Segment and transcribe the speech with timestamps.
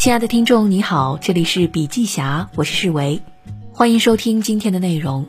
[0.00, 3.20] 亲爱的听众，你好，这里是笔记侠，我是世维，
[3.70, 5.26] 欢迎收听今天的内容。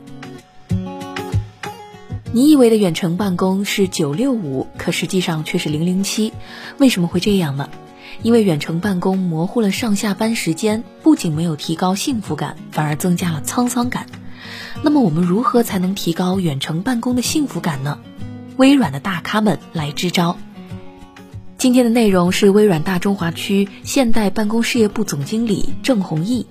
[2.32, 6.32] 你以为的远程办公是九六五，可实际上却是零零七，
[6.78, 7.68] 为什么会这样呢？
[8.22, 14.06] 因为远程办公模糊了上下班时间，不仅没有提高幸福感，反而增加了沧桑感。
[14.82, 17.98] 那么我们如何才能提高远程办公的幸福感呢？
[18.56, 20.38] 微软的大咖们来支招。
[21.62, 26.44] 今天的内容是微软大中华区现代办公事业部总经理郑宏毅，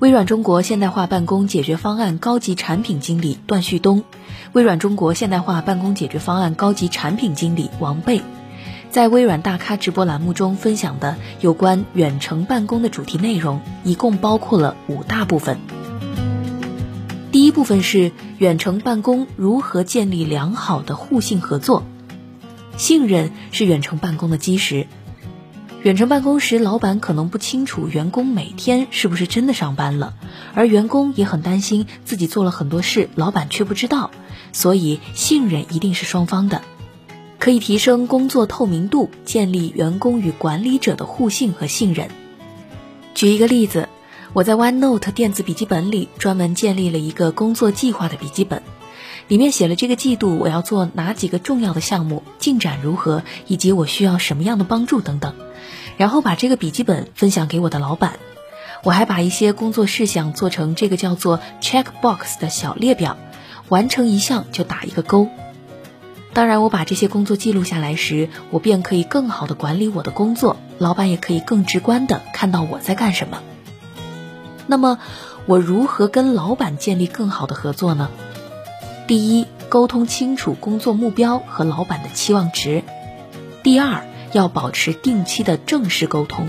[0.00, 4.02] 微软中国现代化办公解决方案高级产品经理段旭东，
[4.54, 8.20] 微软中国现代化办公解决方案高级产品经理王贝，
[8.90, 15.58] 在微软大咖直播栏目中分享的有关远程办公的主题内容，一共包括了五大部分。
[17.30, 21.84] 第一部分是远程办公如何建立良好的互信合作。
[22.78, 24.86] 信任是远程办公的基石。
[25.82, 30.14] 远程办公时，老板可能不清楚员工每天是不是真的上班了，
[30.54, 34.10] 而员工也很担心自己做了很多事，老板却不知道。
[34.52, 36.62] 所以，信任一定是双方的，
[37.38, 42.08] 可以提升工作透明度，建立员工与管理者的互信和信任。
[43.14, 43.88] 举一个例子，
[44.32, 48.62] 我在 OneNote 电子笔记本里专门建立了一个工作计划的笔记本。
[49.28, 55.34] 里面写了这个季度我要做哪几个重要的项目，进展如何，以及我需要什么样的帮助等等，
[55.98, 58.18] 然后把这个笔记本分享给我的老板。
[58.84, 63.18] 我还把一些工作事项做成这个叫做 checkbox 的小列表，
[63.68, 65.28] 完成一项就打一个勾。
[66.32, 73.42] 当然，我把这些工作记录下来时，我便可以更好的管理我的工作，老板也可以更直观的看到我在干什么。
[74.68, 74.98] 那么，
[75.46, 78.08] 我如何跟老板建立更好的合作呢？
[79.08, 82.84] 第一，沟通清楚工作目标和老板的期望值。
[83.62, 84.04] 第二，
[84.34, 86.46] 要保持定期的正式沟通。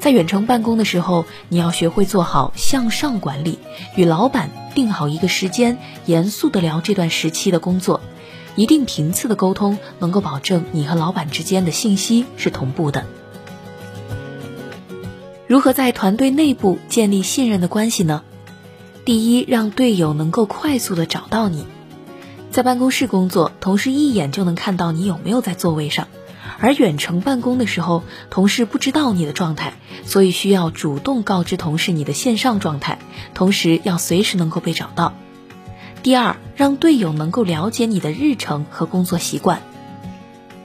[0.00, 3.60] 在远程办公的时候，你要学会做好向上管理，
[3.94, 8.00] 与老板定好一个时间，严肃的聊这段时期的工作。
[8.56, 13.06] 一定频次的沟通，能够保证你和老板之间的信息是同步的。
[15.46, 18.24] 如何在团队内部建立信任的关系呢？
[19.10, 21.66] 第一，让队友能够快速的找到你。
[22.52, 26.04] 在办公室工作，同事一眼就能看到你有没有在座位上；
[26.60, 29.72] 而远程办公的时候，同事不知道你的状态，
[30.04, 33.00] 所以需要主动告知同事你的线上状态，
[33.34, 35.12] 同时要随时能够被找到。
[36.04, 39.60] 第二，让队友能够了解你的日程和工作习惯。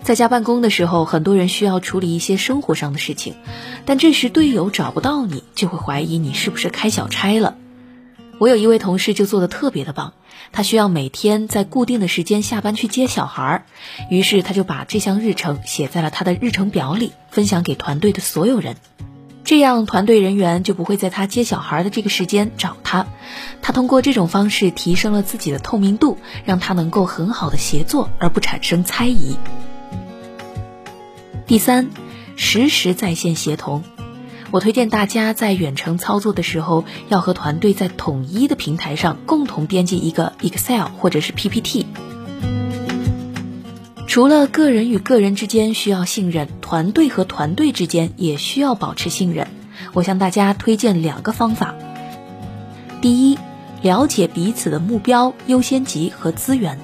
[0.03, 3.33] 在家办公的时候，很多人需要处理一些生活上的事情，
[3.85, 7.57] 但这时队友找不到你，就会怀疑你是不是开小差了。
[8.37, 10.13] 我有一位同事就做的特别的棒，
[10.51, 13.65] 他需要每天在固定的时间下班去接小孩儿，
[14.09, 18.75] 于是他就把这项日程写在了他的日程表里，分享给团队的所有人，
[19.45, 23.07] 这样团队人员就不会在他接小孩的这个时间找他。
[23.61, 29.37] 他通过这种方式提升了自己的透明度，让他能够很好的协作而不产生猜疑。
[31.47, 31.89] 第三，
[32.35, 33.83] 实时在线协同。
[34.55, 41.85] 我推荐大家在远程操作的时候，要和团队在统一的平台上共同编辑一个 Excel 或者是 PPT。
[44.07, 49.49] 除了个人与个人之间需要信任，团队和团队之间也需要保持信任。
[49.91, 51.75] 我向大家推荐两个方法：
[53.01, 53.37] 第一，
[53.81, 56.79] 了解彼此的目标、优先级和资源。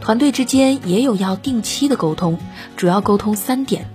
[0.00, 2.38] 团队之间也有要定期的沟通，
[2.76, 3.88] 主要沟通三点。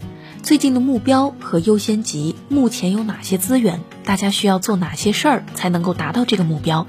[0.44, 3.81] 最近的目标和优先级，目前有哪些资源？
[4.06, 6.88] 大家需要做哪些事儿才能够达到这个目标？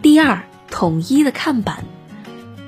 [0.00, 1.84] 第二，统一的看板。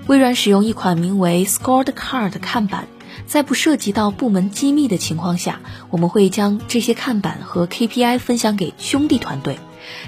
[0.07, 2.87] 微软使用一款名为 Scorecard 的看板，
[3.27, 9.59] 在不涉及到部门机密的情况下，我们会将这些看板和 KPI 分享给兄弟团队，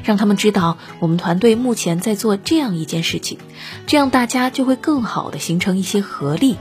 [0.04, 3.38] 让他们知道我们团队目前在做这样一件事情，
[3.86, 6.56] 这样大家就会更好的形成一些合力。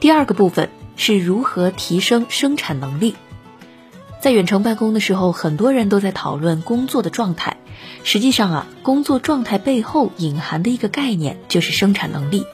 [0.00, 3.14] 第二个部分是如何提升生产能力。
[4.20, 7.58] 在远程办公的时候，很多人都在讨论工作的状态。
[8.02, 12.44] 实际上啊，工作状态背后隐含的一个概念就是生产能力。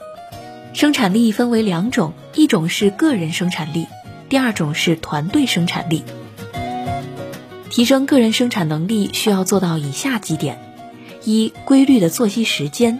[0.73, 3.87] 生产力分为两种，一种是个人生产力，
[4.29, 6.03] 第二种是团队生产力。
[7.69, 10.59] 提升个人生产能力需要做到以下几点：
[11.23, 12.99] 一、规律的作息时间；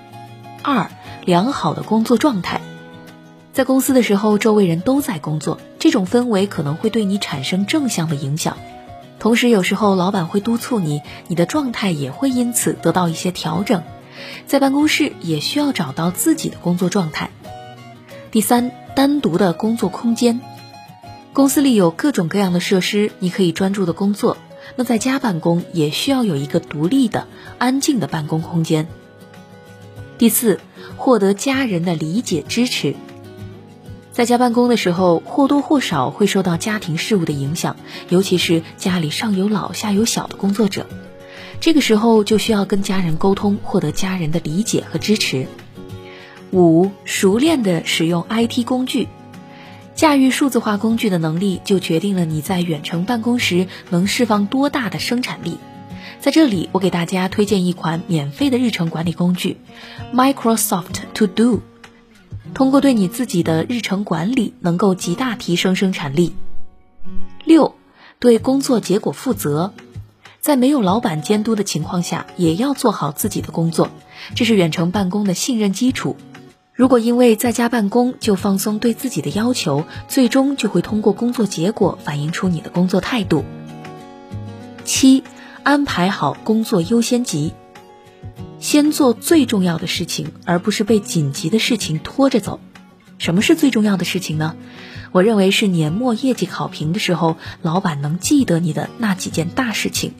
[0.61, 0.89] 二、
[1.25, 2.61] 良好的工作状态。
[3.57, 8.55] 在公司的时候，周围人都在工作，这种氛围可能会对你产生正向的影响。
[9.17, 13.81] 同时，有时候老板会督促你，你的状态也会因此得到一些调整。
[14.45, 17.31] 在办公室也需要找到自己的工作状态。
[18.29, 20.39] 第三，单独的工作空间。
[21.33, 24.37] 公司里有各种各样的设施，你可以专注的工作。
[24.75, 27.25] 那在家办公也需要有一个独立的、
[27.57, 28.87] 安静的办公空间。
[30.19, 30.59] 第四，
[30.95, 32.93] 获得家人的理解支持。
[34.17, 37.75] 在家办公的时候，或多或少会受到家庭事务的影响，
[38.09, 40.87] 尤其是家里上有老下有小的工作者，
[41.59, 45.45] 这个时候就需要跟家人沟通，获得家人的理解和支持。
[46.51, 49.07] 五，熟练的使用 IT 工具。
[49.93, 55.59] 驾驭数字化工具的能力，就决定了你在远程办公时能释放多大的生产力。
[56.19, 59.57] 在这里，我给大家推荐一款免费的日程管理工具
[60.11, 61.61] ，Microsoft To Do。
[62.53, 66.33] 通过对你自己的日程管理，能够极大提升生产力。
[67.45, 67.75] 六，
[68.19, 69.73] 对工作结果负责，
[70.41, 73.89] 在没有老板监督的情况下，也要做好自己的工作，
[74.35, 76.15] 这是远程办公的信任基础。
[76.73, 83.43] 如果因为在家办公就放松对自己的要求，最终就会通过工作结果反映出你的工作态度。
[84.83, 85.23] 七，
[85.63, 87.53] 安排好工作优先级，
[88.67, 92.59] 先做最重要的事情，而不是被紧急的事情拖着走。
[93.17, 94.57] 什么是最重要的事情呢？
[95.13, 100.11] 我认为是年末业绩考评的时候，老板能记得你的那几件大事情。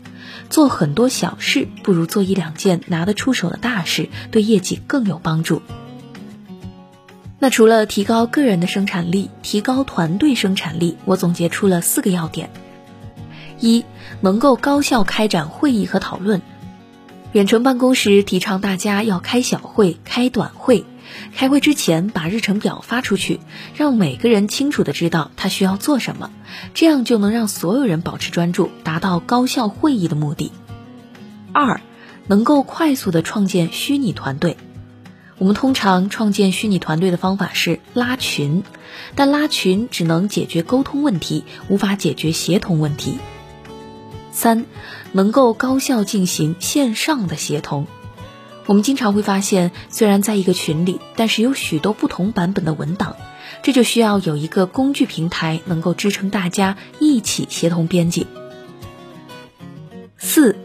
[0.49, 5.61] 做很多小事，不如做一两件拿得出手的大事，对业绩更有帮助。
[7.39, 12.49] 那除了提高个人的生产力，提高团队生产力，我总结出了四个要点：
[13.59, 13.83] 一，
[14.21, 16.41] 能够高效开展会议和讨论。
[17.37, 20.85] 远程办公时，提倡大家要开小会、开短会。
[21.35, 23.39] 开会之前把日程表发出去，
[23.75, 26.31] 让每个人清楚的知道他需要做什么，
[26.73, 30.51] 这样就能让所有人保持专注，达到高效会议的目的。
[31.53, 31.79] 二，
[32.25, 34.57] 能够快速的创建虚拟团队。
[35.37, 38.63] 我们通常创建虚拟团队的方法是拉群，
[39.13, 43.19] 但拉群只能解决沟通问题，无法解决协同问题。
[44.37, 44.65] 三，
[45.13, 47.87] 能够高效进行线上的协同。
[48.67, 53.15] 我们经常会发现，虽然在一个群里，但是有许多不同版本的文档，
[53.63, 58.27] 这就需要有一个工具平台能够支撑大家一起协同编辑。
[60.19, 60.55] 四，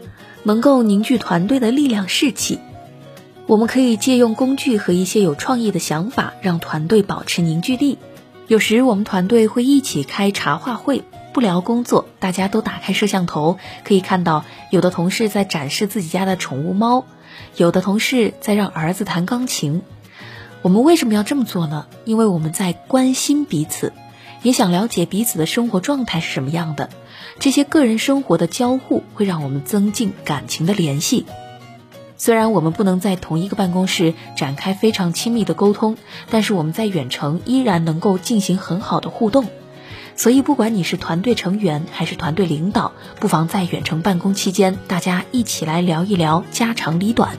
[0.43, 2.59] 能够凝聚团队的力量士气。
[3.47, 7.97] 我们可以借用工具和一些有创意的想法，让团队保持凝聚力。
[8.47, 11.01] 有时我们团队会一起开茶话会，
[11.33, 17.05] 不聊工作，大家都打开摄像头，可以看到有的同事在展示自己家的宠物猫，
[17.57, 19.81] 有的同事在让儿子弹钢琴。
[20.61, 21.87] 我们为什么要这么做呢？
[22.05, 23.91] 因为我们在关心彼此，
[24.43, 26.89] 也想了解彼此的生活状态是什么样的。
[27.39, 31.25] 这些个人生活的交互会让我们增进感情的联系。
[32.15, 35.97] 虽然我们不能在同一个办公室展开非常亲密的沟通，
[36.29, 39.47] 但是我们在远程依然能够进行很好的互动。
[40.15, 47.37] 所以，不管你是团队成员还是团队领导，不妨在远程办公期间，大家一起来聊一聊家长里短。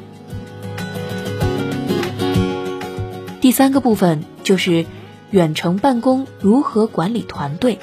[3.41, 4.87] 第三个部分就是
[5.31, 7.79] 远程办公如何管理团队。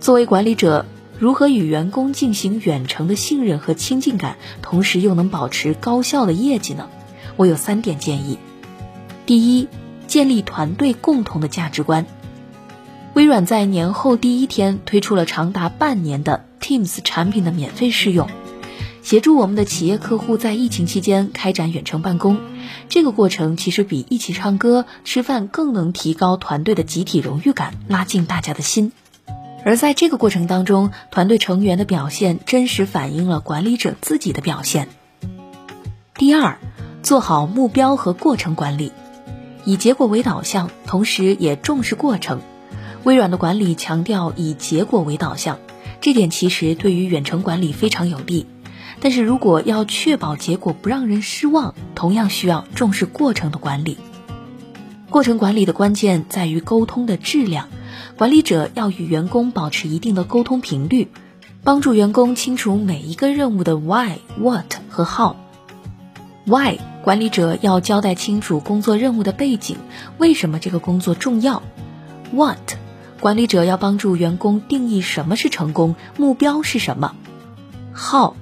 [0.00, 0.86] 作为管理者。
[1.18, 6.90] 如何与员工进行远程的信任和亲近感，同时又能保持高效的业绩呢？
[7.36, 8.38] 我有三点建议。
[9.24, 9.66] 第一，
[10.06, 12.04] 建立团队共同的价值观。
[13.16, 18.28] 微软在年后第一天推出了长达半年的 Teams 产品的免费试用，
[19.02, 22.38] 协助我们的企业客户在疫情期间开展远程办公。
[22.90, 28.92] 这个过程其实比一起唱歌、吃饭更能提高团队的集体荣誉感，拉近大家的心。
[29.64, 34.88] 而在这个过程当中，团队成员的表现真实反映了管理者自己的表现。
[36.16, 36.58] 第二，
[37.02, 38.92] 做好目标和过程管理，
[39.64, 42.42] 以结果为导向，同时也重视过程。
[43.06, 45.60] 微软的管理强调以结果为导向，
[46.00, 48.46] 这点其实对于远程管理非常有利。
[48.98, 53.96] 但是如果要确保结果不让人失望，同样需要重视过程的管理。
[55.08, 57.68] 过程管理的关键在于沟通的质量。
[58.16, 61.06] 管理者要与员工保持一定的沟通频率，
[61.62, 65.36] 帮助员工清楚每一个任务的 why、what 和 how。
[66.44, 69.76] why 管理者要交代清楚工作任务的背景，
[70.18, 71.62] 为什么这个工作重要。
[72.32, 72.58] what
[73.20, 77.14] 管理者要帮助员工定义什么是成功，目标是什么。
[77.92, 78.36] 号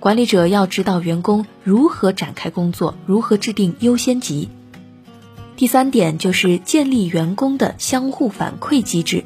[0.00, 4.48] 管理者要指导员工如何展开工作，如何制定优先级。
[5.56, 9.24] 第三点就是建立员工的相互反馈机制。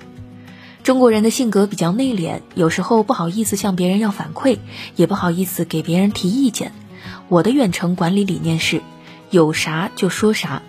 [0.83, 4.59] 中国人的性格比较内敛，有时候不好意思向别人要反馈，
[4.97, 6.73] 也不好意思给别人提意见。
[7.29, 8.83] 我的远程管理理念是：
[9.31, 10.63] 有啥就说啥，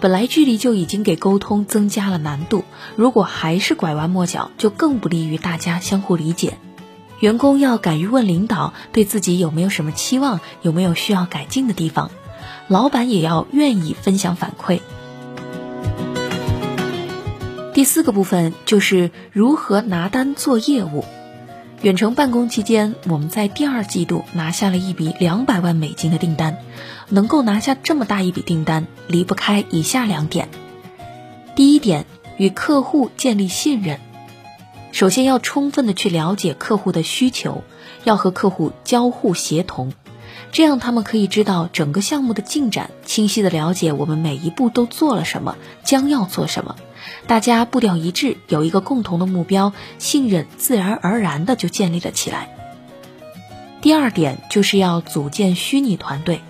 [0.00, 2.64] 本来距离就已经给沟通增加了难度，
[2.94, 6.58] 如果还是拐弯抹角，就更不利于大家相互理解。
[7.18, 12.12] 员工要敢于问领导，对自己有没有什么期望，有没有需要改进的地方。
[12.68, 14.80] 老板也要愿意分享反馈。
[17.74, 21.04] 第四个部分就是如何拿单做业务。
[21.82, 26.58] 远程办公期间，我们在第二季度拿下了一笔两百万美金的订单。
[27.08, 30.48] 能够拿下这么大一笔订单，离不开以下两点。
[31.54, 32.04] 第一点，
[32.36, 34.00] 与客户建立信任。
[34.92, 37.62] 首先要充分的去了解客户的需求，
[38.04, 39.92] 要和客户交互协同，
[40.50, 46.76] 这样他们可以知道整个项目的进展，清晰的了解我们每一步都做了什么，将要做什么。
[47.26, 52.54] 大家步调一致，有一个共同的目标，信任自然而然的就建立了起来。
[53.80, 56.40] 第二点就是要组建虚拟团队。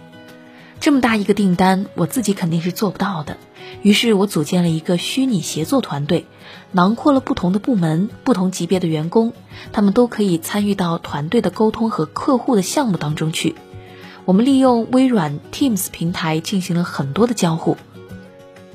[0.80, 3.37] 这么大一个订单，我自己肯定是做不到的。
[3.83, 6.26] 于是我组建了一个虚拟协作团队，
[6.73, 9.33] 囊括了不同的部门、不同级别的员工，
[9.73, 13.57] 他们都可以参与到团队的沟通和客户的项目当中去。
[14.28, 17.78] 我们利用微软 Teams 平台进行了很多的交互。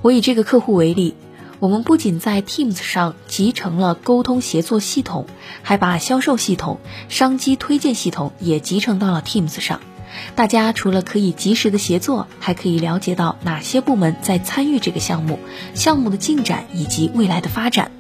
[0.02, 1.14] 我以这个客户为例，
[1.60, 5.28] 我们不仅在 Teams 上集成了沟通协作系统，
[5.62, 9.80] 还把销售系统、商机推荐系统也集成到了 Teams 上。
[10.34, 15.38] 大家除了可以及时的协作，还可以了解到哪些部门在参与这个项目、
[15.76, 17.92] 项目的进展以及未来的发展。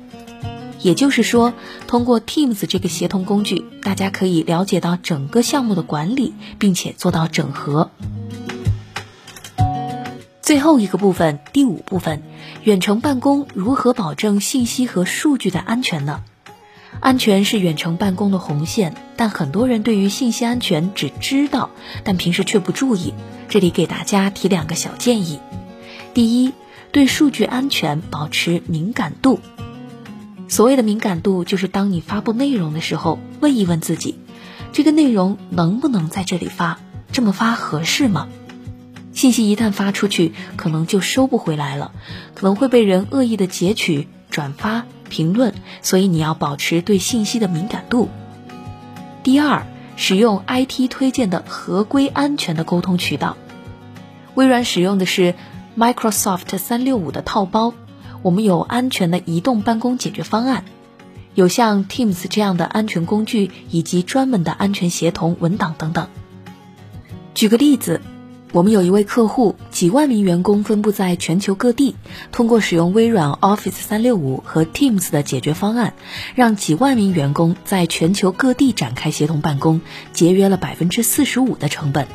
[0.83, 1.53] 也就是说，
[1.87, 7.89] 通过 Teams 这个协同工具，大家可以了解到整个项目的管理，并且做到整合。
[10.41, 12.21] 最后一个部分，第五部分，
[12.63, 16.21] 远程办公如何保证信息和数据的安全呢？
[16.99, 21.69] 安全是远程办公的红线，但很多人对于信息安全只知道，
[22.03, 23.13] 但平时却不注意。
[23.47, 25.39] 这里给大家提两个小建议：
[26.13, 26.51] 第一，
[26.91, 29.39] 对数据安全保持敏感度。
[30.53, 34.19] 所谓的敏感度，就是当你发布内容的时候，问一问自己，
[34.71, 36.79] 这个内容能不能在这里发？
[37.11, 38.27] 这么发合适吗？
[39.13, 41.91] 信息一旦发出去，可能就收不回来了，
[42.35, 44.85] 可能会被人恶意的截取、转发。
[45.09, 48.09] 评论，所以你要保持对信息的敏感度。
[49.23, 53.37] 第二，使用 IT 推荐的合规安全的沟通渠道。
[54.35, 55.33] 微软使用的是
[55.75, 57.73] Microsoft 三六五的套包，
[58.23, 60.65] 我们有安全的移动办公解决方案，
[61.35, 66.07] 有像 Teams 这样的安全工具，以及专门的安全协同文档等等。
[67.35, 68.01] 举个例子。
[68.53, 71.95] 我们有一位客户，几万名员工分布在全球各地，
[72.31, 75.95] 通过使用微软 Office 三六五和 Teams 的解决方案，
[76.35, 82.07] 让几万名员工在全球各地展开协同办公，节约了百分之四十五的成本。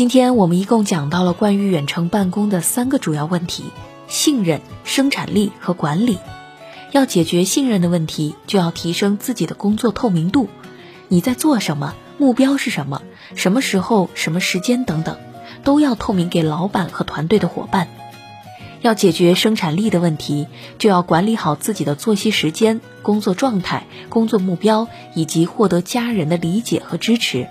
[0.00, 3.64] 今天我们一共讲到了关于远程办公的三个主要问题：
[4.08, 6.16] 信任、生产力和管理。
[6.90, 10.48] 要解决信任的问题，就要提升自己的工作透明度。
[11.08, 11.94] 你在做什么？
[12.16, 13.02] 目标是什么？
[13.34, 15.18] 什么时候、什么时间等等，
[15.64, 17.86] 都要透明给老板和团队的伙伴。
[18.80, 20.46] 要解决生产力的问题，
[20.78, 27.48] 就要管理好自己的作息时间、工作状态、工作目标，以及获得家人的理解和支持。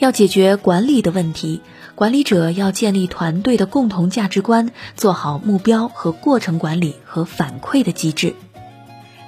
[0.00, 1.60] 要解决管理的问题，
[1.94, 8.34] 管理者要建立团队的共同价值观，做好目标和过程管理和反馈的机制。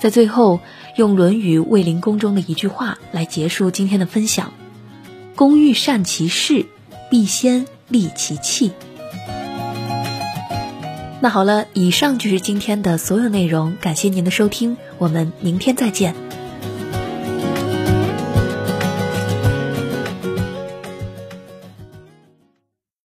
[0.01, 0.59] 在最后。
[0.95, 4.53] 用《论语·卫灵公》中的一句话来结束今天的分享
[5.35, 6.67] ：“工欲善其事，
[7.11, 8.73] 必先利其器。”
[11.19, 16.15] 那好了，以上就是今天的所有内容，感谢您的收听，我们明天再见。